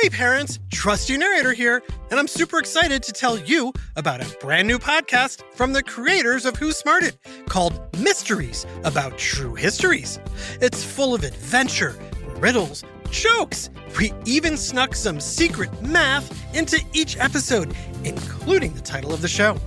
Hey 0.00 0.08
parents, 0.08 0.58
Trusty 0.72 1.18
Narrator 1.18 1.52
here, 1.52 1.82
and 2.10 2.18
I'm 2.18 2.26
super 2.26 2.58
excited 2.58 3.02
to 3.02 3.12
tell 3.12 3.38
you 3.38 3.70
about 3.96 4.22
a 4.22 4.38
brand 4.38 4.66
new 4.66 4.78
podcast 4.78 5.42
from 5.54 5.74
the 5.74 5.82
creators 5.82 6.46
of 6.46 6.56
Who 6.56 6.72
Smarted 6.72 7.18
called 7.44 7.78
Mysteries 7.98 8.64
About 8.84 9.18
True 9.18 9.54
Histories. 9.54 10.18
It's 10.62 10.82
full 10.82 11.12
of 11.14 11.22
adventure, 11.22 11.98
riddles, 12.38 12.82
jokes. 13.10 13.68
We 13.98 14.14
even 14.24 14.56
snuck 14.56 14.94
some 14.94 15.20
secret 15.20 15.82
math 15.82 16.34
into 16.54 16.80
each 16.94 17.18
episode, 17.18 17.76
including 18.02 18.72
the 18.72 18.80
title 18.80 19.12
of 19.12 19.20
the 19.20 19.28
show. 19.28 19.58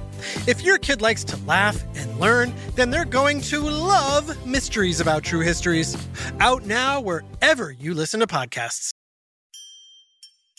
If 0.47 0.63
your 0.63 0.79
kid 0.79 0.99
likes 0.99 1.23
to 1.25 1.37
laugh 1.45 1.83
and 1.95 2.19
learn, 2.19 2.55
then 2.73 2.89
they're 2.89 3.05
going 3.05 3.39
to 3.41 3.59
love 3.59 4.47
Mysteries 4.47 4.99
About 4.99 5.23
True 5.23 5.41
Histories. 5.41 5.95
Out 6.39 6.65
now 6.65 6.99
wherever 6.99 7.71
you 7.71 7.93
listen 7.93 8.19
to 8.21 8.25
podcasts. 8.25 8.93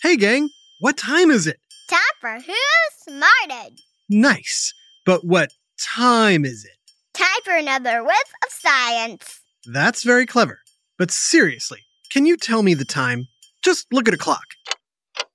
Hey, 0.04 0.18
gang, 0.18 0.50
what 0.80 0.98
time 0.98 1.30
is 1.30 1.46
it? 1.46 1.58
Time 1.88 1.98
for 2.20 2.38
Who 2.38 2.52
Smarted. 2.98 3.80
Nice. 4.10 4.74
But 5.06 5.24
what 5.24 5.48
time 5.80 6.44
is 6.44 6.66
it? 6.66 6.76
Time 7.14 7.40
for 7.42 7.56
another 7.56 8.04
whiff 8.04 8.32
of 8.44 8.50
science. 8.52 9.40
That's 9.64 10.02
very 10.02 10.26
clever. 10.26 10.60
But 10.98 11.10
seriously, 11.10 11.80
can 12.12 12.26
you 12.26 12.36
tell 12.36 12.62
me 12.62 12.74
the 12.74 12.84
time? 12.84 13.28
Just 13.64 13.86
look 13.94 14.06
at 14.06 14.12
a 14.12 14.18
clock 14.18 14.44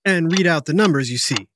and 0.05 0.31
read 0.31 0.45
out 0.45 0.67
the 0.67 0.73
numbers 0.75 1.09
you 1.09 1.17
see. 1.17 1.47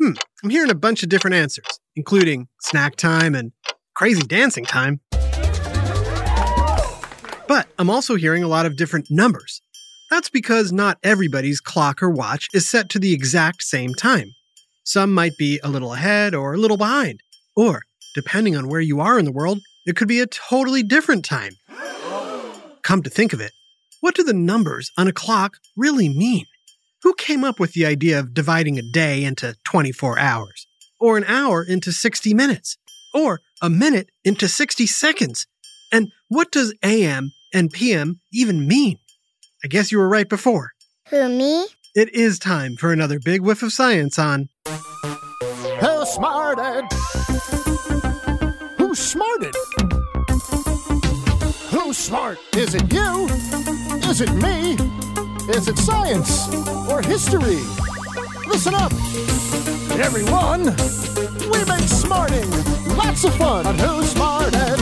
Hmm, 0.00 0.12
I'm 0.44 0.50
hearing 0.50 0.70
a 0.70 0.76
bunch 0.76 1.02
of 1.02 1.08
different 1.08 1.34
answers, 1.34 1.80
including 1.96 2.46
snack 2.60 2.94
time 2.94 3.34
and 3.34 3.50
crazy 3.96 4.22
dancing 4.22 4.64
time. 4.64 5.00
But 7.48 7.66
I'm 7.80 7.90
also 7.90 8.14
hearing 8.14 8.44
a 8.44 8.48
lot 8.48 8.64
of 8.64 8.76
different 8.76 9.08
numbers. 9.10 9.60
That's 10.10 10.30
because 10.30 10.72
not 10.72 10.98
everybody's 11.02 11.60
clock 11.60 12.02
or 12.02 12.10
watch 12.10 12.48
is 12.52 12.68
set 12.68 12.88
to 12.90 12.98
the 12.98 13.12
exact 13.12 13.62
same 13.62 13.94
time. 13.94 14.34
Some 14.84 15.14
might 15.14 15.36
be 15.38 15.60
a 15.62 15.68
little 15.68 15.94
ahead 15.94 16.34
or 16.34 16.54
a 16.54 16.58
little 16.58 16.76
behind. 16.76 17.20
Or, 17.56 17.82
depending 18.14 18.56
on 18.56 18.68
where 18.68 18.80
you 18.80 19.00
are 19.00 19.18
in 19.18 19.24
the 19.24 19.32
world, 19.32 19.60
it 19.86 19.96
could 19.96 20.08
be 20.08 20.20
a 20.20 20.26
totally 20.26 20.82
different 20.82 21.24
time. 21.24 21.52
Come 22.82 23.02
to 23.02 23.10
think 23.10 23.32
of 23.32 23.40
it, 23.40 23.52
what 24.00 24.14
do 24.14 24.22
the 24.22 24.34
numbers 24.34 24.90
on 24.98 25.08
a 25.08 25.12
clock 25.12 25.56
really 25.76 26.08
mean? 26.08 26.44
Who 27.02 27.14
came 27.14 27.44
up 27.44 27.58
with 27.58 27.72
the 27.72 27.86
idea 27.86 28.18
of 28.18 28.34
dividing 28.34 28.78
a 28.78 28.82
day 28.82 29.24
into 29.24 29.56
24 29.64 30.18
hours? 30.18 30.66
Or 31.00 31.16
an 31.16 31.24
hour 31.24 31.62
into 31.62 31.92
60 31.92 32.34
minutes? 32.34 32.76
Or 33.14 33.40
a 33.62 33.70
minute 33.70 34.10
into 34.24 34.48
60 34.48 34.86
seconds? 34.86 35.46
And 35.92 36.12
what 36.28 36.50
does 36.50 36.74
AM 36.82 37.32
and 37.52 37.70
PM 37.70 38.20
even 38.32 38.66
mean? 38.66 38.98
I 39.64 39.66
guess 39.66 39.90
you 39.90 39.96
were 39.96 40.08
right 40.10 40.28
before. 40.28 40.72
Who, 41.08 41.26
me? 41.26 41.66
It 41.94 42.14
is 42.14 42.38
time 42.38 42.76
for 42.76 42.92
another 42.92 43.18
big 43.18 43.40
whiff 43.40 43.62
of 43.62 43.72
science 43.72 44.18
on 44.18 44.50
Who 45.80 46.04
smarted? 46.04 46.84
Who 48.76 48.94
smarted? 48.94 49.54
Who's 51.70 51.96
smart? 51.96 52.38
Is 52.54 52.74
it 52.74 52.92
you? 52.92 53.26
Is 54.10 54.20
it 54.20 54.30
me? 54.34 54.72
Is 55.48 55.66
it 55.66 55.78
science 55.78 56.46
or 56.90 57.00
history? 57.00 57.62
Listen 58.46 58.74
up, 58.74 58.92
everyone. 59.98 60.64
We 61.50 61.64
make 61.64 61.88
smarting 61.88 62.50
lots 62.98 63.24
of 63.24 63.34
fun 63.36 63.66
on 63.66 63.78
Who 63.78 64.02
Smarted. 64.02 64.80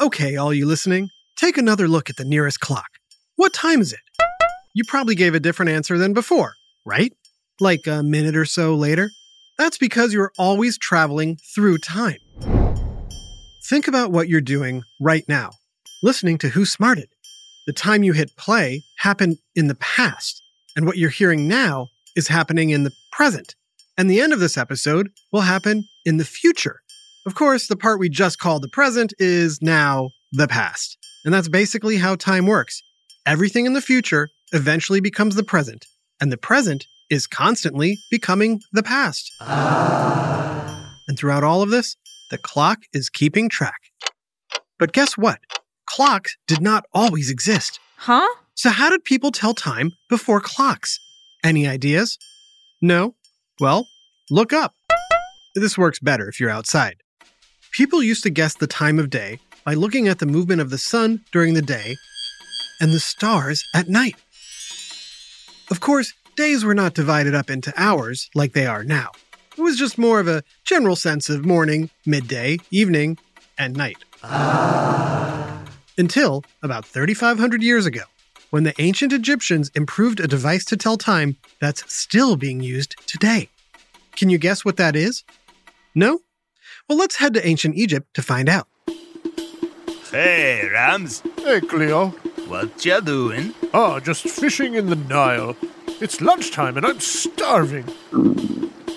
Okay, 0.00 0.36
all 0.36 0.54
you 0.54 0.66
listening, 0.66 1.10
take 1.40 1.56
another 1.56 1.88
look 1.88 2.10
at 2.10 2.16
the 2.16 2.24
nearest 2.24 2.60
clock. 2.60 2.98
What 3.36 3.54
time 3.54 3.80
is 3.80 3.94
it? 3.94 4.00
You 4.74 4.84
probably 4.86 5.14
gave 5.14 5.34
a 5.34 5.40
different 5.40 5.70
answer 5.70 5.96
than 5.96 6.12
before, 6.12 6.52
right? 6.84 7.14
Like 7.60 7.86
a 7.86 8.02
minute 8.02 8.36
or 8.36 8.44
so 8.44 8.74
later? 8.74 9.10
That's 9.56 9.78
because 9.78 10.12
you're 10.12 10.32
always 10.38 10.76
traveling 10.76 11.38
through 11.54 11.78
time. 11.78 12.18
Think 13.70 13.88
about 13.88 14.12
what 14.12 14.28
you're 14.28 14.42
doing 14.42 14.82
right 15.00 15.24
now, 15.28 15.52
listening 16.02 16.36
to 16.38 16.50
Who 16.50 16.66
Smarted. 16.66 17.08
The 17.66 17.72
time 17.72 18.02
you 18.02 18.12
hit 18.12 18.36
play 18.36 18.82
happened 18.98 19.38
in 19.54 19.68
the 19.68 19.76
past, 19.76 20.42
and 20.76 20.84
what 20.84 20.98
you're 20.98 21.08
hearing 21.08 21.48
now 21.48 21.88
is 22.16 22.28
happening 22.28 22.68
in 22.68 22.84
the 22.84 22.92
present. 23.12 23.54
And 23.96 24.10
the 24.10 24.20
end 24.20 24.34
of 24.34 24.40
this 24.40 24.58
episode 24.58 25.08
will 25.32 25.42
happen 25.42 25.84
in 26.04 26.18
the 26.18 26.24
future. 26.24 26.80
Of 27.26 27.34
course, 27.34 27.66
the 27.66 27.76
part 27.76 27.98
we 27.98 28.10
just 28.10 28.38
called 28.38 28.62
the 28.62 28.68
present 28.68 29.14
is 29.18 29.60
now 29.62 30.10
the 30.32 30.46
past. 30.48 30.98
And 31.24 31.34
that's 31.34 31.48
basically 31.48 31.96
how 31.96 32.16
time 32.16 32.46
works. 32.46 32.82
Everything 33.26 33.66
in 33.66 33.74
the 33.74 33.82
future 33.82 34.28
eventually 34.52 35.00
becomes 35.00 35.34
the 35.34 35.42
present, 35.42 35.86
and 36.20 36.32
the 36.32 36.38
present 36.38 36.86
is 37.10 37.26
constantly 37.26 37.98
becoming 38.10 38.60
the 38.72 38.82
past. 38.82 39.30
And 39.40 41.18
throughout 41.18 41.44
all 41.44 41.60
of 41.60 41.70
this, 41.70 41.96
the 42.30 42.38
clock 42.38 42.78
is 42.92 43.10
keeping 43.10 43.48
track. 43.48 43.80
But 44.78 44.92
guess 44.92 45.18
what? 45.18 45.40
Clocks 45.86 46.36
did 46.46 46.60
not 46.60 46.84
always 46.94 47.30
exist. 47.30 47.80
Huh? 47.96 48.28
So, 48.54 48.70
how 48.70 48.88
did 48.88 49.04
people 49.04 49.32
tell 49.32 49.54
time 49.54 49.92
before 50.08 50.40
clocks? 50.40 50.98
Any 51.42 51.66
ideas? 51.66 52.16
No? 52.80 53.14
Well, 53.58 53.86
look 54.30 54.52
up. 54.52 54.74
This 55.54 55.76
works 55.76 55.98
better 55.98 56.28
if 56.28 56.38
you're 56.38 56.48
outside. 56.50 56.96
People 57.72 58.02
used 58.02 58.22
to 58.22 58.30
guess 58.30 58.54
the 58.54 58.66
time 58.66 58.98
of 58.98 59.10
day 59.10 59.40
by 59.64 59.74
looking 59.74 60.08
at 60.08 60.18
the 60.18 60.26
movement 60.26 60.60
of 60.60 60.70
the 60.70 60.78
sun 60.78 61.24
during 61.32 61.54
the 61.54 61.62
day 61.62 61.96
and 62.80 62.92
the 62.92 63.00
stars 63.00 63.64
at 63.74 63.88
night. 63.88 64.16
Of 65.70 65.80
course, 65.80 66.12
days 66.36 66.64
were 66.64 66.74
not 66.74 66.94
divided 66.94 67.34
up 67.34 67.50
into 67.50 67.72
hours 67.76 68.30
like 68.34 68.52
they 68.52 68.66
are 68.66 68.82
now. 68.84 69.10
It 69.56 69.62
was 69.62 69.76
just 69.76 69.98
more 69.98 70.20
of 70.20 70.28
a 70.28 70.42
general 70.64 70.96
sense 70.96 71.28
of 71.28 71.44
morning, 71.44 71.90
midday, 72.06 72.58
evening, 72.70 73.18
and 73.58 73.76
night. 73.76 73.98
Until 75.98 76.44
about 76.62 76.86
3,500 76.86 77.62
years 77.62 77.84
ago, 77.84 78.02
when 78.48 78.64
the 78.64 78.74
ancient 78.80 79.12
Egyptians 79.12 79.70
improved 79.74 80.18
a 80.18 80.26
device 80.26 80.64
to 80.66 80.76
tell 80.76 80.96
time 80.96 81.36
that's 81.60 81.92
still 81.92 82.36
being 82.36 82.60
used 82.60 82.96
today. 83.06 83.48
Can 84.16 84.30
you 84.30 84.38
guess 84.38 84.64
what 84.64 84.76
that 84.78 84.96
is? 84.96 85.24
No? 85.94 86.20
Well, 86.88 86.98
let's 86.98 87.16
head 87.16 87.34
to 87.34 87.46
ancient 87.46 87.76
Egypt 87.76 88.08
to 88.14 88.22
find 88.22 88.48
out. 88.48 88.66
Hey, 90.10 90.68
Rams, 90.72 91.22
Hey, 91.38 91.60
Cleo. 91.60 92.08
what 92.48 92.84
ya 92.84 93.00
doing? 93.00 93.54
Oh, 93.72 94.00
just 94.00 94.22
fishing 94.28 94.74
in 94.74 94.86
the 94.86 94.96
Nile. 94.96 95.56
It's 96.00 96.20
lunchtime 96.20 96.76
and 96.76 96.84
I'm 96.84 96.98
starving. 97.00 97.84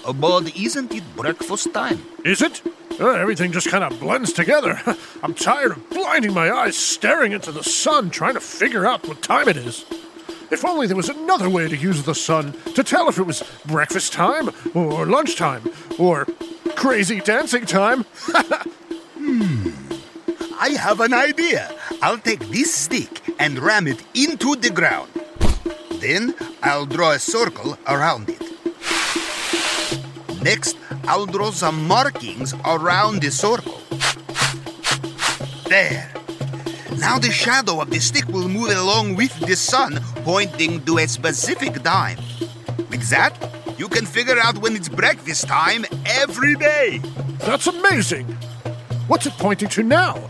Oh, 0.05 0.13
but 0.13 0.55
isn't 0.57 0.91
it 0.91 1.03
breakfast 1.15 1.71
time? 1.73 2.03
Is 2.25 2.41
it? 2.41 2.61
Uh, 2.99 3.09
everything 3.11 3.51
just 3.51 3.69
kind 3.69 3.83
of 3.83 3.99
blends 3.99 4.33
together. 4.33 4.81
I'm 5.23 5.33
tired 5.35 5.71
of 5.73 5.89
blinding 5.91 6.33
my 6.33 6.51
eyes 6.51 6.77
staring 6.77 7.31
into 7.31 7.51
the 7.51 7.63
sun 7.63 8.09
trying 8.09 8.33
to 8.33 8.39
figure 8.41 8.85
out 8.85 9.07
what 9.07 9.21
time 9.21 9.47
it 9.47 9.57
is. 9.57 9.85
If 10.51 10.65
only 10.65 10.87
there 10.87 10.97
was 10.97 11.09
another 11.09 11.49
way 11.49 11.67
to 11.67 11.77
use 11.77 12.03
the 12.03 12.15
sun 12.15 12.53
to 12.75 12.83
tell 12.83 13.07
if 13.07 13.17
it 13.19 13.23
was 13.23 13.43
breakfast 13.65 14.13
time 14.13 14.49
or 14.73 15.05
lunchtime 15.05 15.63
or 15.99 16.25
crazy 16.75 17.19
dancing 17.19 17.65
time. 17.65 18.05
I 20.63 20.69
have 20.79 21.01
an 21.01 21.13
idea. 21.13 21.69
I'll 22.01 22.17
take 22.17 22.39
this 22.47 22.73
stick 22.73 23.19
and 23.37 23.59
ram 23.59 23.85
it 23.85 24.01
into 24.13 24.55
the 24.55 24.69
ground. 24.69 25.11
Then 25.99 26.33
I'll 26.63 26.85
draw 26.85 27.11
a 27.11 27.19
circle 27.19 27.77
around 27.85 28.29
it. 28.29 28.41
Next, 30.41 30.77
I'll 31.03 31.25
draw 31.25 31.51
some 31.51 31.85
markings 31.85 32.53
around 32.63 33.21
the 33.21 33.29
circle. 33.29 33.77
There. 35.67 36.09
Now 36.97 37.19
the 37.19 37.29
shadow 37.29 37.81
of 37.81 37.89
the 37.89 37.99
stick 37.99 38.29
will 38.29 38.47
move 38.47 38.71
along 38.71 39.15
with 39.17 39.37
the 39.41 39.57
sun, 39.57 39.99
pointing 40.23 40.81
to 40.85 40.99
a 40.99 41.07
specific 41.09 41.83
time. 41.83 42.19
With 42.89 43.09
that, 43.09 43.35
you 43.77 43.89
can 43.89 44.05
figure 44.05 44.39
out 44.39 44.59
when 44.59 44.77
it's 44.77 44.87
breakfast 44.87 45.45
time 45.45 45.83
every 46.05 46.55
day. 46.55 47.01
That's 47.39 47.67
amazing. 47.67 48.27
What's 49.09 49.25
it 49.25 49.33
pointing 49.33 49.67
to 49.67 49.83
now? 49.83 50.29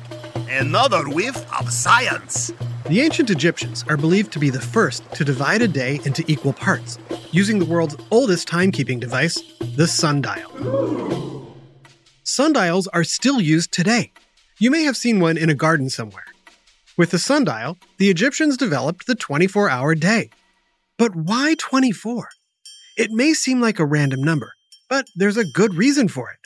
Another 0.55 1.09
whiff 1.09 1.51
of 1.59 1.73
science. 1.73 2.53
The 2.85 3.01
ancient 3.01 3.31
Egyptians 3.31 3.83
are 3.89 3.97
believed 3.97 4.31
to 4.33 4.39
be 4.39 4.51
the 4.51 4.61
first 4.61 5.03
to 5.13 5.25
divide 5.25 5.63
a 5.63 5.67
day 5.67 5.99
into 6.05 6.23
equal 6.27 6.53
parts, 6.53 6.99
using 7.31 7.57
the 7.57 7.65
world's 7.65 7.95
oldest 8.11 8.47
timekeeping 8.47 8.99
device, 8.99 9.41
the 9.75 9.87
sundial. 9.87 11.57
Sundials 12.23 12.85
are 12.89 13.03
still 13.03 13.41
used 13.41 13.71
today. 13.71 14.11
You 14.59 14.69
may 14.69 14.83
have 14.83 14.95
seen 14.95 15.19
one 15.19 15.39
in 15.39 15.49
a 15.49 15.55
garden 15.55 15.89
somewhere. 15.89 16.27
With 16.97 17.09
the 17.09 17.17
sundial, 17.17 17.79
the 17.97 18.11
Egyptians 18.11 18.55
developed 18.55 19.07
the 19.07 19.15
24 19.15 19.71
hour 19.71 19.95
day. 19.95 20.29
But 20.99 21.15
why 21.15 21.55
24? 21.57 22.29
It 22.95 23.09
may 23.09 23.33
seem 23.33 23.59
like 23.59 23.79
a 23.79 23.85
random 23.85 24.21
number, 24.21 24.53
but 24.87 25.07
there's 25.15 25.37
a 25.37 25.45
good 25.45 25.73
reason 25.73 26.09
for 26.09 26.29
it. 26.29 26.37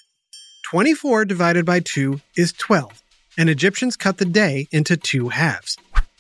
24 0.70 1.26
divided 1.26 1.66
by 1.66 1.82
2 1.82 2.22
is 2.38 2.54
12, 2.54 3.04
and 3.38 3.50
Egyptians 3.50 3.96
cut 3.96 4.18
the 4.18 4.26
day 4.26 4.68
into 4.72 4.98
two 4.98 5.30
halves 5.30 5.78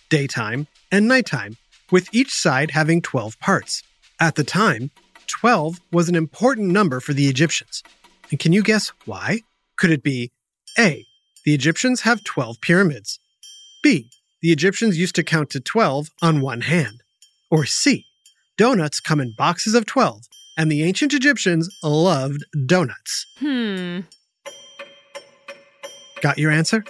daytime 0.10 0.68
and 0.92 1.08
nighttime, 1.08 1.58
with 1.92 2.14
each 2.14 2.31
side 2.31 2.72
having 2.72 3.02
12 3.02 3.40
parts. 3.40 3.84
At 4.22 4.36
the 4.36 4.44
time, 4.44 4.90
12 5.28 5.81
was 5.92 6.08
an 6.08 6.16
important 6.16 6.69
number 6.69 7.00
for 7.00 7.14
the 7.14 7.28
Egyptians. 7.28 7.84
And 8.31 8.40
can 8.40 8.54
you 8.54 8.64
guess 8.64 8.94
why? 9.06 9.42
Could 9.78 9.92
it 9.92 10.04
be 10.04 10.31
A. 10.80 11.06
The 11.44 11.54
Egyptians 11.54 12.02
have 12.02 12.24
12 12.24 12.62
pyramids. 12.62 13.19
B. 13.84 14.10
The 14.42 14.52
Egyptians 14.52 14.98
used 14.98 15.16
to 15.16 15.24
count 15.24 15.50
to 15.52 15.60
12 15.60 16.10
on 16.22 16.42
one 16.42 16.62
hand. 16.62 17.02
Or 17.52 17.66
C. 17.66 18.06
Donuts 18.58 19.00
come 19.00 19.19
in 19.19 19.34
boxes 19.38 19.75
of 19.75 19.86
12, 19.86 20.24
and 20.58 20.72
the 20.72 20.84
ancient 20.84 21.14
Egyptians 21.14 21.69
loved 21.84 22.44
donuts. 22.66 23.25
Hmm. 23.40 24.00
Got 26.22 26.38
your 26.38 26.52
answer? 26.52 26.84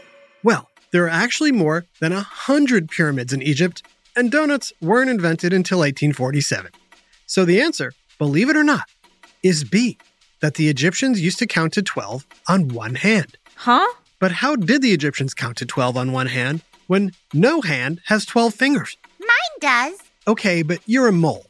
Well, 0.47 0.69
there 0.91 1.03
are 1.03 1.09
actually 1.09 1.51
more 1.51 1.88
than 1.99 2.13
a 2.13 2.21
hundred 2.21 2.88
pyramids 2.88 3.33
in 3.33 3.41
Egypt, 3.41 3.83
and 4.15 4.31
donuts 4.31 4.71
weren't 4.79 5.09
invented 5.09 5.51
until 5.51 5.79
1847. 5.79 6.71
So 7.25 7.44
the 7.44 7.59
answer, 7.59 7.91
believe 8.17 8.49
it 8.49 8.55
or 8.55 8.63
not, 8.63 8.89
is 9.44 9.65
B, 9.65 9.97
that 10.39 10.53
the 10.53 10.69
Egyptians 10.69 11.19
used 11.19 11.38
to 11.39 11.47
count 11.47 11.73
to 11.73 11.81
12 11.81 12.25
on 12.47 12.69
one 12.69 12.95
hand. 12.95 13.38
Huh? 13.55 13.94
But 14.19 14.31
how 14.31 14.55
did 14.55 14.81
the 14.81 14.94
Egyptians 14.94 15.33
count 15.33 15.57
to 15.57 15.65
12 15.65 15.97
on 15.97 16.13
one 16.13 16.27
hand 16.27 16.61
when 16.88 17.11
no 17.33 17.59
hand 17.59 18.00
has 18.05 18.23
12 18.23 18.53
fingers? 18.53 18.95
Mine 19.19 19.57
does. 19.59 20.00
Okay, 20.29 20.61
but 20.61 20.79
you're 20.85 21.09
a 21.09 21.11
mole. 21.11 21.47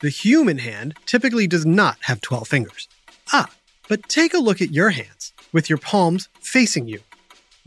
The 0.00 0.10
human 0.10 0.58
hand 0.58 0.96
typically 1.06 1.46
does 1.46 1.64
not 1.64 1.98
have 2.00 2.20
12 2.22 2.48
fingers. 2.48 2.88
Ah, 3.32 3.48
but 3.88 4.08
take 4.08 4.34
a 4.34 4.38
look 4.38 4.60
at 4.60 4.72
your 4.72 4.90
hands 4.90 5.32
with 5.52 5.70
your 5.70 5.78
palms 5.78 6.28
facing 6.40 6.88
you. 6.88 6.98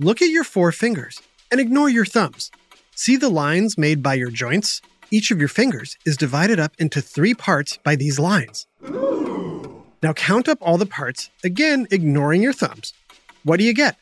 Look 0.03 0.23
at 0.23 0.29
your 0.31 0.43
four 0.43 0.71
fingers 0.71 1.21
and 1.51 1.61
ignore 1.61 1.87
your 1.87 2.05
thumbs. 2.05 2.49
See 2.95 3.17
the 3.17 3.29
lines 3.29 3.77
made 3.77 4.01
by 4.01 4.15
your 4.15 4.31
joints? 4.31 4.81
Each 5.11 5.29
of 5.29 5.37
your 5.37 5.47
fingers 5.47 5.95
is 6.07 6.17
divided 6.17 6.59
up 6.59 6.73
into 6.79 7.01
three 7.01 7.35
parts 7.35 7.77
by 7.77 7.95
these 7.95 8.17
lines. 8.17 8.65
Now 10.01 10.13
count 10.15 10.49
up 10.49 10.57
all 10.59 10.79
the 10.79 10.87
parts, 10.87 11.29
again 11.43 11.85
ignoring 11.91 12.41
your 12.41 12.51
thumbs. 12.51 12.93
What 13.43 13.57
do 13.57 13.63
you 13.63 13.75
get? 13.75 13.95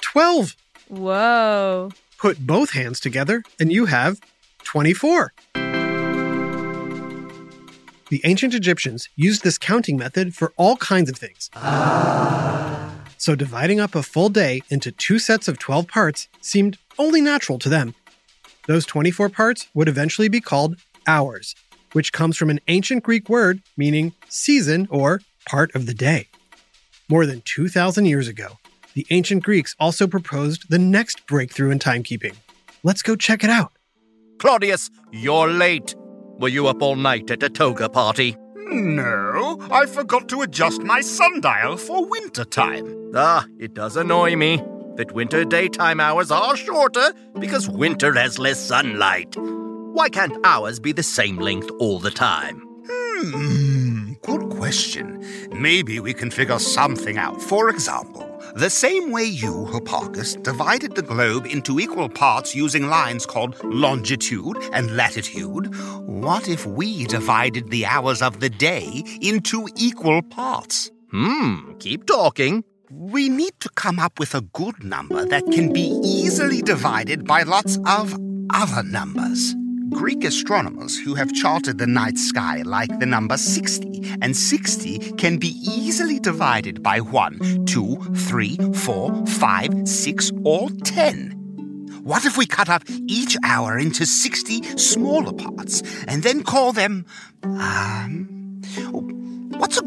12. 0.00 0.56
Whoa. 0.88 1.90
Put 2.16 2.46
both 2.46 2.70
hands 2.70 2.98
together 2.98 3.42
and 3.60 3.70
you 3.70 3.84
have 3.84 4.18
24. 4.64 5.34
The 8.08 8.22
ancient 8.24 8.54
Egyptians 8.54 9.10
used 9.16 9.44
this 9.44 9.58
counting 9.58 9.98
method 9.98 10.34
for 10.34 10.54
all 10.56 10.78
kinds 10.78 11.10
of 11.10 11.18
things. 11.18 11.50
So 13.18 13.34
dividing 13.34 13.80
up 13.80 13.94
a 13.94 14.02
full 14.02 14.28
day 14.28 14.60
into 14.68 14.92
two 14.92 15.18
sets 15.18 15.48
of 15.48 15.58
12 15.58 15.88
parts 15.88 16.28
seemed 16.40 16.78
only 16.98 17.20
natural 17.20 17.58
to 17.60 17.68
them. 17.68 17.94
Those 18.66 18.84
24 18.86 19.28
parts 19.28 19.68
would 19.74 19.88
eventually 19.88 20.28
be 20.28 20.40
called 20.40 20.76
hours, 21.06 21.54
which 21.92 22.12
comes 22.12 22.36
from 22.36 22.50
an 22.50 22.60
ancient 22.68 23.02
Greek 23.02 23.28
word 23.28 23.62
meaning 23.76 24.12
season 24.28 24.86
or 24.90 25.20
part 25.46 25.74
of 25.74 25.86
the 25.86 25.94
day. 25.94 26.28
More 27.08 27.26
than 27.26 27.42
2,000 27.42 28.06
years 28.06 28.28
ago, 28.28 28.58
the 28.94 29.06
ancient 29.10 29.44
Greeks 29.44 29.76
also 29.78 30.06
proposed 30.06 30.68
the 30.68 30.78
next 30.78 31.26
breakthrough 31.26 31.70
in 31.70 31.78
timekeeping. 31.78 32.34
Let's 32.82 33.02
go 33.02 33.14
check 33.14 33.44
it 33.44 33.50
out. 33.50 33.72
Claudius, 34.38 34.90
you're 35.12 35.48
late. 35.48 35.94
Were 36.38 36.48
you 36.48 36.66
up 36.66 36.82
all 36.82 36.96
night 36.96 37.30
at 37.30 37.42
a 37.42 37.48
toga 37.48 37.88
party? 37.88 38.36
No, 38.68 39.58
I 39.70 39.86
forgot 39.86 40.28
to 40.28 40.42
adjust 40.42 40.82
my 40.82 41.00
sundial 41.00 41.76
for 41.76 42.04
winter 42.04 42.44
time. 42.44 43.12
Ah, 43.14 43.46
it 43.58 43.74
does 43.74 43.96
annoy 43.96 44.34
me 44.34 44.62
that 44.96 45.12
winter 45.12 45.44
daytime 45.44 46.00
hours 46.00 46.30
are 46.32 46.56
shorter 46.56 47.12
because 47.38 47.68
winter 47.68 48.12
has 48.14 48.38
less 48.38 48.60
sunlight. 48.60 49.36
Why 49.36 50.08
can't 50.08 50.36
hours 50.44 50.80
be 50.80 50.92
the 50.92 51.02
same 51.02 51.36
length 51.36 51.70
all 51.78 52.00
the 52.00 52.10
time? 52.10 52.60
Hmm, 52.88 54.14
good 54.22 54.50
question. 54.50 55.24
Maybe 55.52 56.00
we 56.00 56.12
can 56.12 56.30
figure 56.30 56.58
something 56.58 57.18
out. 57.18 57.40
For 57.40 57.70
example, 57.70 58.35
the 58.56 58.70
same 58.70 59.12
way 59.12 59.24
you, 59.24 59.66
Hipparchus, 59.70 60.42
divided 60.42 60.94
the 60.94 61.02
globe 61.02 61.46
into 61.46 61.78
equal 61.78 62.08
parts 62.08 62.54
using 62.54 62.88
lines 62.88 63.26
called 63.26 63.62
longitude 63.62 64.56
and 64.72 64.96
latitude, 64.96 65.74
what 66.06 66.48
if 66.48 66.64
we 66.64 67.04
divided 67.04 67.68
the 67.68 67.84
hours 67.84 68.22
of 68.22 68.40
the 68.40 68.48
day 68.48 69.02
into 69.20 69.68
equal 69.76 70.22
parts? 70.22 70.90
Hmm, 71.10 71.74
keep 71.80 72.06
talking. 72.06 72.64
We 72.90 73.28
need 73.28 73.60
to 73.60 73.68
come 73.70 73.98
up 73.98 74.18
with 74.18 74.34
a 74.34 74.40
good 74.40 74.82
number 74.82 75.26
that 75.26 75.44
can 75.52 75.72
be 75.72 76.00
easily 76.02 76.62
divided 76.62 77.26
by 77.26 77.42
lots 77.42 77.78
of 77.86 78.16
other 78.54 78.82
numbers. 78.84 79.54
Greek 79.90 80.24
astronomers 80.24 80.98
who 80.98 81.14
have 81.14 81.32
charted 81.32 81.78
the 81.78 81.86
night 81.86 82.18
sky 82.18 82.62
like 82.64 82.98
the 82.98 83.06
number 83.06 83.36
60, 83.36 84.16
and 84.20 84.36
60 84.36 84.98
can 85.12 85.38
be 85.38 85.48
easily 85.64 86.18
divided 86.18 86.82
by 86.82 87.00
1, 87.00 87.64
2, 87.66 87.96
3, 88.14 88.56
4, 88.74 89.26
5, 89.26 89.88
6, 89.88 90.32
or 90.44 90.70
10. 90.70 91.32
What 92.02 92.24
if 92.24 92.36
we 92.36 92.46
cut 92.46 92.68
up 92.68 92.84
each 93.08 93.36
hour 93.42 93.78
into 93.78 94.06
60 94.06 94.62
smaller 94.78 95.32
parts 95.32 95.82
and 96.06 96.22
then 96.22 96.42
call 96.42 96.72
them. 96.72 97.04
Um. 97.42 98.62
What's 99.58 99.78
a 99.78 99.82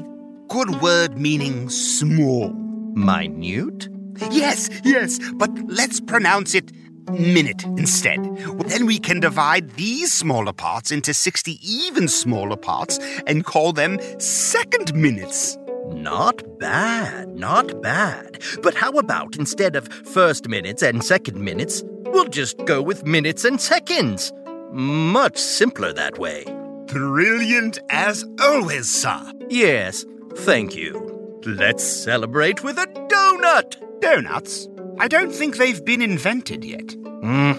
good 0.49 0.81
word 0.81 1.17
meaning 1.17 1.69
small? 1.69 2.49
Minute? 2.95 3.87
Yes, 4.31 4.69
yes, 4.83 5.19
but 5.35 5.51
let's 5.67 5.99
pronounce 6.01 6.55
it 6.55 6.71
minute 7.11 7.63
instead. 7.77 8.23
Then 8.67 8.85
we 8.85 8.99
can 8.99 9.19
divide 9.19 9.71
these 9.71 10.11
smaller 10.11 10.53
parts 10.53 10.91
into 10.91 11.13
60 11.13 11.59
even 11.63 12.07
smaller 12.07 12.57
parts 12.57 12.99
and 13.27 13.45
call 13.45 13.73
them 13.73 13.99
second 14.19 14.93
minutes. 14.93 15.57
Not 15.87 16.59
bad, 16.59 17.29
not 17.35 17.81
bad. 17.81 18.41
But 18.61 18.75
how 18.75 18.91
about 18.91 19.37
instead 19.37 19.75
of 19.75 19.87
first 19.87 20.47
minutes 20.47 20.83
and 20.83 21.03
second 21.03 21.39
minutes, 21.39 21.83
we'll 22.05 22.27
just 22.27 22.63
go 22.65 22.81
with 22.81 23.05
minutes 23.05 23.43
and 23.43 23.59
seconds? 23.59 24.31
Much 24.71 25.37
simpler 25.37 25.93
that 25.93 26.19
way. 26.19 26.45
Brilliant 26.87 27.79
as 27.89 28.25
always, 28.39 28.89
sir. 28.89 29.31
Yes, 29.49 30.05
thank 30.35 30.75
you. 30.75 31.39
Let's 31.45 31.83
celebrate 31.83 32.63
with 32.63 32.77
a 32.77 32.85
donut! 32.85 34.01
Donuts? 34.01 34.67
I 35.01 35.07
don't 35.07 35.31
think 35.31 35.55
they've 35.55 35.83
been 35.85 36.01
invented 36.01 36.65
yet. 36.65 36.91
Hmm. 37.23 37.53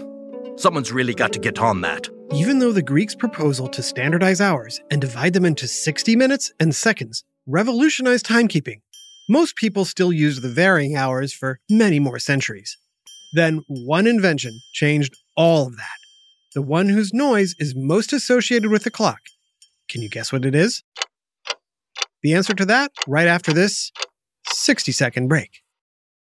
Someone's 0.57 0.93
really 0.93 1.15
got 1.15 1.33
to 1.33 1.39
get 1.39 1.59
on 1.59 1.81
that. 1.81 2.07
Even 2.35 2.59
though 2.59 2.71
the 2.71 2.83
Greeks' 2.83 3.15
proposal 3.15 3.67
to 3.69 3.83
standardize 3.83 4.43
hours 4.43 4.79
and 4.91 5.01
divide 5.01 5.33
them 5.33 5.47
into 5.47 5.67
60 5.67 6.17
minutes 6.17 6.53
and 6.61 6.75
seconds 6.75 7.25
revolutionized 7.47 8.27
timekeeping, 8.27 8.83
most 9.27 9.57
people 9.57 9.87
still 9.87 10.13
use 10.13 10.43
the 10.43 10.51
varying 10.51 10.97
hours 10.97 11.33
for 11.33 11.61
many 11.71 11.99
more 11.99 12.19
centuries. 12.19 12.77
Then 13.33 13.63
one 13.69 14.07
invention 14.07 14.61
changed 14.75 15.17
all 15.35 15.67
of 15.67 15.79
that. 15.79 15.99
The 16.55 16.61
one 16.61 16.91
whose 16.91 17.15
noise 17.15 17.55
is 17.59 17.75
most 17.75 18.13
associated 18.13 18.71
with 18.71 18.85
the 18.85 18.91
clock. 18.91 19.21
Can 19.89 20.03
you 20.03 20.11
guess 20.11 20.31
what 20.31 20.45
it 20.45 20.55
is? 20.55 20.83
The 22.23 22.35
answer 22.35 22.53
to 22.53 22.67
that 22.67 22.93
right 23.09 23.29
after 23.29 23.55
this 23.55 23.93
60 24.47 24.93
second 24.93 25.29
break. 25.29 25.63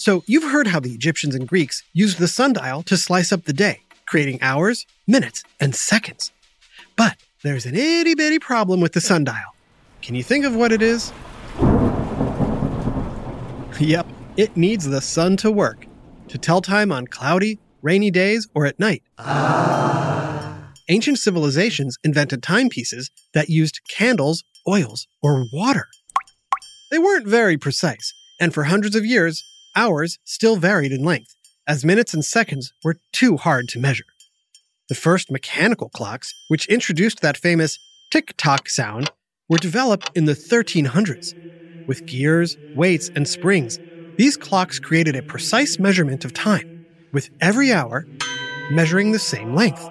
So 0.00 0.24
you've 0.26 0.50
heard 0.50 0.68
how 0.68 0.80
the 0.80 0.92
Egyptians 0.92 1.34
and 1.34 1.46
Greeks 1.46 1.82
used 1.92 2.18
the 2.18 2.26
sundial 2.26 2.82
to 2.84 2.96
slice 2.96 3.32
up 3.32 3.44
the 3.44 3.52
day, 3.52 3.80
creating 4.06 4.38
hours, 4.40 4.86
minutes, 5.06 5.44
and 5.60 5.74
seconds. 5.74 6.32
But 6.96 7.18
there's 7.42 7.66
an 7.66 7.76
itty 7.76 8.14
bitty 8.14 8.38
problem 8.38 8.80
with 8.80 8.94
the 8.94 9.02
sundial. 9.02 9.54
Can 10.00 10.14
you 10.14 10.22
think 10.22 10.46
of 10.46 10.56
what 10.56 10.72
it 10.72 10.80
is? 10.80 11.12
Yep, 13.78 14.06
it 14.38 14.56
needs 14.56 14.88
the 14.88 15.02
sun 15.02 15.36
to 15.36 15.50
work 15.50 15.84
to 16.28 16.38
tell 16.38 16.62
time 16.62 16.92
on 16.92 17.06
cloudy, 17.06 17.58
rainy 17.82 18.10
days 18.10 18.48
or 18.54 18.64
at 18.64 18.80
night. 18.80 19.02
Ah. 19.18 20.72
Ancient 20.88 21.18
civilizations 21.18 21.98
invented 22.02 22.42
timepieces 22.42 23.10
that 23.34 23.50
used 23.50 23.82
candles, 23.90 24.44
oils, 24.66 25.06
or 25.22 25.44
water. 25.52 25.88
They 26.90 26.98
weren't 26.98 27.26
very 27.26 27.58
precise, 27.58 28.14
and 28.40 28.54
for 28.54 28.64
hundreds 28.64 28.96
of 28.96 29.04
years, 29.04 29.44
hours 29.76 30.18
still 30.24 30.56
varied 30.56 30.92
in 30.92 31.04
length, 31.04 31.36
as 31.66 31.84
minutes 31.84 32.14
and 32.14 32.24
seconds 32.24 32.72
were 32.84 32.96
too 33.12 33.36
hard 33.36 33.68
to 33.68 33.78
measure. 33.78 34.04
The 34.88 34.94
first 34.94 35.30
mechanical 35.30 35.88
clocks, 35.90 36.34
which 36.48 36.66
introduced 36.66 37.20
that 37.20 37.36
famous 37.36 37.78
tick 38.10 38.34
tock 38.36 38.68
sound, 38.68 39.10
were 39.48 39.58
developed 39.58 40.10
in 40.14 40.24
the 40.26 40.34
1300s. 40.34 41.34
With 41.86 42.06
gears, 42.06 42.56
weights, 42.74 43.10
and 43.14 43.28
springs, 43.28 43.78
these 44.16 44.36
clocks 44.36 44.78
created 44.78 45.16
a 45.16 45.22
precise 45.22 45.78
measurement 45.78 46.24
of 46.24 46.32
time, 46.32 46.64
with 47.12 47.30
every 47.40 47.72
hour 47.72 48.06
measuring 48.70 49.12
the 49.12 49.18
same 49.18 49.52
length. 49.54 49.90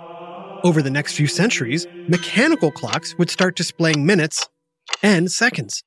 Over 0.63 0.81
the 0.81 0.89
next 0.91 1.13
few 1.13 1.27
centuries, 1.27 1.87
mechanical 2.07 2.71
clocks 2.71 3.15
would 3.17 3.29
start 3.29 3.55
displaying 3.55 4.05
minutes 4.05 4.47
and 5.01 5.31
seconds. 5.31 5.83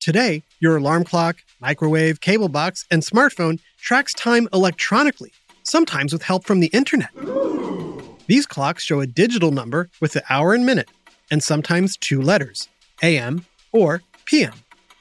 Today, 0.00 0.44
your 0.60 0.76
alarm 0.76 1.04
clock, 1.04 1.38
microwave, 1.60 2.20
cable 2.20 2.48
box, 2.48 2.84
and 2.90 3.02
smartphone 3.02 3.60
tracks 3.78 4.12
time 4.14 4.48
electronically, 4.52 5.32
sometimes 5.62 6.12
with 6.12 6.22
help 6.22 6.44
from 6.44 6.60
the 6.60 6.68
internet. 6.68 7.10
These 8.26 8.46
clocks 8.46 8.82
show 8.82 9.00
a 9.00 9.06
digital 9.06 9.52
number 9.52 9.88
with 10.00 10.12
the 10.12 10.22
hour 10.28 10.54
and 10.54 10.66
minute, 10.66 10.90
and 11.30 11.42
sometimes 11.42 11.96
two 11.96 12.20
letters, 12.20 12.68
AM 13.02 13.44
or 13.72 14.02
PM. 14.24 14.54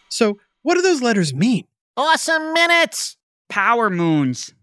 So, 0.10 0.38
what 0.62 0.76
do 0.76 0.82
those 0.82 1.02
letters 1.02 1.34
mean? 1.34 1.66
Awesome 1.98 2.54
minutes! 2.54 3.18
Power 3.50 3.90
moons. 3.90 4.54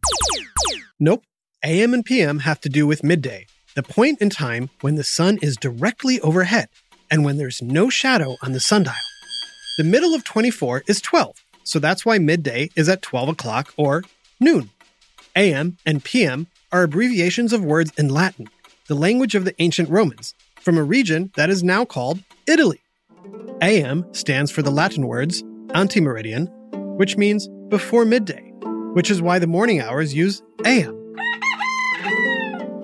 Nope. 0.98 1.24
AM 1.64 1.94
and 1.94 2.04
PM 2.04 2.40
have 2.40 2.60
to 2.60 2.68
do 2.68 2.86
with 2.86 3.04
midday, 3.04 3.46
the 3.74 3.82
point 3.82 4.20
in 4.20 4.30
time 4.30 4.70
when 4.80 4.96
the 4.96 5.04
sun 5.04 5.38
is 5.40 5.56
directly 5.56 6.20
overhead 6.20 6.68
and 7.10 7.24
when 7.24 7.36
there's 7.36 7.62
no 7.62 7.88
shadow 7.88 8.36
on 8.42 8.52
the 8.52 8.60
sundial. 8.60 8.94
The 9.78 9.84
middle 9.84 10.14
of 10.14 10.24
24 10.24 10.84
is 10.86 11.00
12, 11.00 11.41
so 11.64 11.78
that's 11.78 12.04
why 12.04 12.18
midday 12.18 12.70
is 12.76 12.88
at 12.88 13.02
12 13.02 13.30
o'clock 13.30 13.72
or 13.76 14.02
noon. 14.40 14.70
AM 15.36 15.78
and 15.86 16.04
PM 16.04 16.46
are 16.70 16.82
abbreviations 16.82 17.52
of 17.52 17.64
words 17.64 17.92
in 17.96 18.08
Latin, 18.08 18.48
the 18.88 18.94
language 18.94 19.34
of 19.34 19.44
the 19.44 19.54
ancient 19.60 19.88
Romans, 19.88 20.34
from 20.60 20.78
a 20.78 20.82
region 20.82 21.30
that 21.36 21.50
is 21.50 21.62
now 21.62 21.84
called 21.84 22.20
Italy. 22.46 22.80
AM 23.60 24.12
stands 24.12 24.50
for 24.50 24.62
the 24.62 24.70
Latin 24.70 25.06
words 25.06 25.42
ante 25.74 26.00
meridiem, 26.00 26.48
which 26.96 27.16
means 27.16 27.48
before 27.68 28.04
midday, 28.04 28.52
which 28.92 29.10
is 29.10 29.22
why 29.22 29.38
the 29.38 29.46
morning 29.46 29.80
hours 29.80 30.14
use 30.14 30.42
AM. 30.64 30.98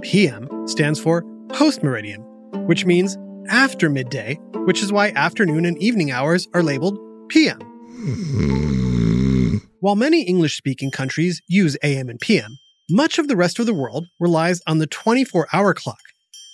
PM 0.02 0.66
stands 0.66 1.00
for 1.00 1.22
post 1.50 1.82
meridiem, 1.82 2.24
which 2.66 2.86
means 2.86 3.18
after 3.48 3.90
midday, 3.90 4.38
which 4.64 4.82
is 4.82 4.92
why 4.92 5.10
afternoon 5.10 5.64
and 5.64 5.76
evening 5.78 6.10
hours 6.10 6.48
are 6.54 6.62
labeled 6.62 6.98
PM. 7.28 7.58
While 9.80 9.96
many 9.96 10.22
English 10.22 10.56
speaking 10.56 10.90
countries 10.90 11.40
use 11.48 11.76
AM 11.82 12.08
and 12.08 12.18
PM, 12.18 12.58
much 12.90 13.18
of 13.18 13.28
the 13.28 13.36
rest 13.36 13.58
of 13.58 13.66
the 13.66 13.74
world 13.74 14.06
relies 14.18 14.60
on 14.66 14.78
the 14.78 14.86
24 14.86 15.48
hour 15.52 15.74
clock. 15.74 16.00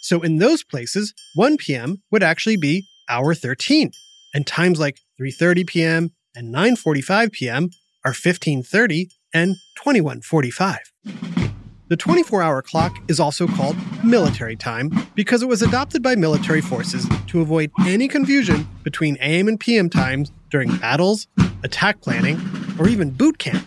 So 0.02 0.20
in 0.20 0.38
those 0.38 0.64
places, 0.64 1.14
1 1.34 1.56
p.m. 1.56 2.02
would 2.10 2.22
actually 2.22 2.56
be 2.56 2.84
hour 3.08 3.34
13, 3.34 3.90
and 4.34 4.46
times 4.46 4.78
like 4.78 4.98
3:30 5.20 5.66
p.m. 5.66 6.10
and 6.34 6.54
9:45 6.54 7.32
p.m. 7.32 7.70
are 8.04 8.12
15:30 8.12 9.06
and 9.32 9.56
21:45. 9.82 11.43
The 11.88 11.96
24 11.98 12.42
hour 12.42 12.62
clock 12.62 12.96
is 13.08 13.20
also 13.20 13.46
called 13.46 13.76
military 14.02 14.56
time 14.56 14.90
because 15.14 15.42
it 15.42 15.48
was 15.48 15.60
adopted 15.60 16.02
by 16.02 16.14
military 16.14 16.62
forces 16.62 17.06
to 17.26 17.42
avoid 17.42 17.70
any 17.80 18.08
confusion 18.08 18.66
between 18.82 19.18
AM 19.20 19.48
and 19.48 19.60
PM 19.60 19.90
times 19.90 20.32
during 20.50 20.74
battles, 20.78 21.26
attack 21.62 22.00
planning, 22.00 22.40
or 22.78 22.88
even 22.88 23.10
boot 23.10 23.36
camp. 23.36 23.66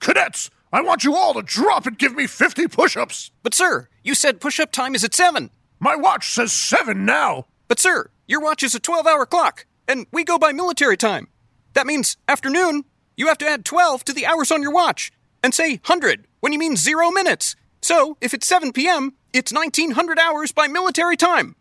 Cadets, 0.00 0.50
I 0.74 0.82
want 0.82 1.04
you 1.04 1.14
all 1.14 1.32
to 1.32 1.40
drop 1.40 1.86
and 1.86 1.96
give 1.96 2.14
me 2.14 2.26
50 2.26 2.68
push 2.68 2.94
ups. 2.94 3.30
But, 3.42 3.54
sir, 3.54 3.88
you 4.04 4.14
said 4.14 4.42
push 4.42 4.60
up 4.60 4.72
time 4.72 4.94
is 4.94 5.04
at 5.04 5.14
7. 5.14 5.48
My 5.80 5.96
watch 5.96 6.28
says 6.28 6.52
7 6.52 7.06
now. 7.06 7.46
But, 7.66 7.80
sir, 7.80 8.10
your 8.26 8.42
watch 8.42 8.62
is 8.62 8.74
a 8.74 8.80
12 8.80 9.06
hour 9.06 9.24
clock, 9.24 9.64
and 9.88 10.06
we 10.12 10.22
go 10.22 10.38
by 10.38 10.52
military 10.52 10.98
time. 10.98 11.28
That 11.72 11.86
means 11.86 12.18
afternoon, 12.28 12.84
you 13.16 13.28
have 13.28 13.38
to 13.38 13.48
add 13.48 13.64
12 13.64 14.04
to 14.04 14.12
the 14.12 14.26
hours 14.26 14.50
on 14.50 14.60
your 14.60 14.72
watch 14.72 15.10
and 15.46 15.54
say 15.54 15.76
100 15.76 16.26
when 16.40 16.52
you 16.52 16.58
mean 16.58 16.74
zero 16.74 17.12
minutes. 17.12 17.54
So, 17.80 18.16
if 18.20 18.34
it's 18.34 18.48
7 18.48 18.72
p.m., 18.72 19.14
it's 19.32 19.52
1900 19.52 20.18
hours 20.18 20.50
by 20.50 20.66
military 20.66 21.16
time. 21.16 21.54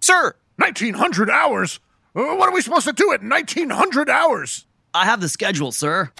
Sir! 0.00 0.34
1900 0.56 1.28
hours? 1.28 1.78
Uh, 2.16 2.34
what 2.36 2.48
are 2.48 2.54
we 2.54 2.62
supposed 2.62 2.86
to 2.86 2.92
do 2.94 3.12
at 3.12 3.22
1900 3.22 4.08
hours? 4.08 4.64
I 4.94 5.04
have 5.04 5.20
the 5.20 5.28
schedule, 5.28 5.72
sir. 5.72 6.10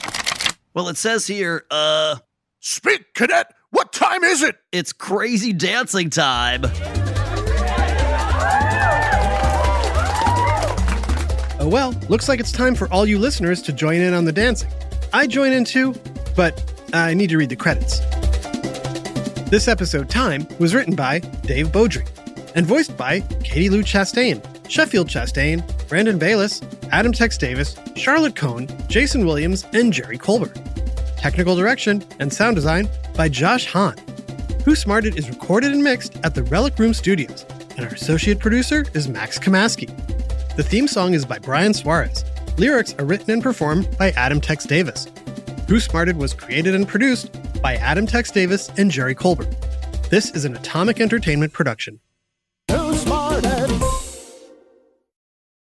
Well, 0.75 0.91
it 0.91 0.99
says 0.99 1.27
here, 1.27 1.65
uh, 1.71 2.17
Speak, 2.61 3.15
cadet! 3.15 3.55
What 3.71 3.93
time 3.95 4.23
is 4.23 4.43
it? 4.43 4.57
it's 4.71 4.93
crazy 4.93 5.55
dancing 5.55 6.11
time. 6.11 6.65
Oh 11.61 11.69
well, 11.69 11.95
looks 12.11 12.29
like 12.29 12.39
it's 12.39 12.53
time 12.53 12.75
for 12.75 12.87
all 12.93 13.07
you 13.07 13.19
listeners 13.19 13.63
to 13.63 13.73
join 13.73 14.01
in 14.01 14.13
on 14.13 14.25
the 14.27 14.33
dancing. 14.33 14.71
I 15.13 15.27
join 15.27 15.53
in 15.53 15.65
too, 15.65 15.95
but 16.37 16.78
I 16.93 17.13
need 17.15 17.31
to 17.31 17.37
read 17.37 17.51
the 17.51 17.57
credits. 17.57 18.01
This 19.51 19.69
episode, 19.69 20.09
Time, 20.09 20.47
was 20.59 20.75
written 20.75 20.95
by 20.95 21.19
Dave 21.19 21.69
Beaudry 21.69 22.09
and 22.55 22.67
voiced 22.67 22.97
by 22.97 23.21
Katie 23.45 23.69
Lou 23.69 23.83
Chastain, 23.83 24.43
Sheffield 24.71 25.09
Chastain, 25.09 25.63
Brandon 25.89 26.19
Bayless, 26.19 26.63
Adam 26.91 27.13
Tex 27.13 27.37
Davis, 27.37 27.77
Charlotte 27.97 28.37
Cohn, 28.37 28.69
Jason 28.89 29.27
Williams, 29.27 29.67
and 29.73 29.93
Jerry 29.93 30.19
Colbert. 30.19 30.59
Technical 31.17 31.57
direction 31.57 32.05
and 32.21 32.33
sound 32.33 32.57
design 32.57 32.89
by 33.15 33.29
Josh 33.29 33.67
Hahn. 33.67 33.97
Who 34.65 34.75
Smarted 34.75 35.17
is 35.19 35.29
recorded 35.29 35.73
and 35.73 35.83
mixed 35.83 36.17
at 36.25 36.35
the 36.35 36.43
Relic 36.45 36.79
Room 36.79 36.95
Studios, 36.95 37.45
and 37.77 37.81
our 37.87 37.93
associate 37.93 38.39
producer 38.39 38.85
is 38.95 39.09
Max 39.09 39.39
Kamaski. 39.39 39.89
The 40.57 40.63
theme 40.63 40.89
song 40.89 41.15
is 41.15 41.25
by 41.25 41.39
Brian 41.39 41.75
Suarez. 41.75 42.25
Lyrics 42.57 42.95
are 42.99 43.05
written 43.05 43.31
and 43.31 43.43
performed 43.43 43.97
by 43.99 44.11
Adam 44.13 44.41
Tex 44.41 44.65
Davis. 44.65 45.07
Who 45.69 45.81
Smarted 45.81 46.17
was 46.17 46.33
created 46.33 46.75
and 46.75 46.89
produced 46.89 47.31
by 47.61 47.75
Adam 47.75 48.07
Tex 48.07 48.31
Davis 48.31 48.71
and 48.79 48.91
Jerry 48.91 49.15
Colbert. 49.15 49.55
This 50.09 50.31
is 50.31 50.47
an 50.47 50.57
Atomic 50.57 50.99
Entertainment 50.99 51.53
production. 51.53 52.01